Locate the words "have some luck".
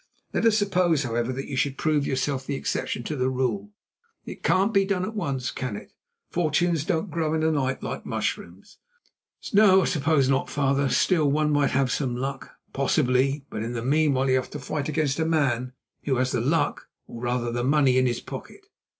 11.69-12.49